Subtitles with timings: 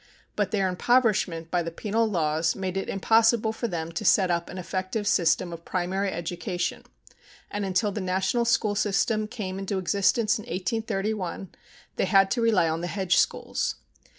[0.35, 4.49] But their impoverishment by the penal laws made it impossible for them to set up
[4.49, 6.85] an effective system of primary education,
[7.51, 11.51] and until the national school system came into existence in 1831,
[11.97, 13.75] they had to rely on the hedge schools.